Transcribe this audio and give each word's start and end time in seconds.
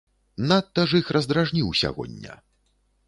Надта 0.51 0.85
ж 0.93 1.01
іх 1.03 1.11
раздражніў 1.17 1.69
сягоння. 1.81 2.39